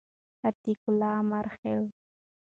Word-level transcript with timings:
عتیق 0.47 0.81
الله 0.89 1.13
امرخیل 1.23 1.83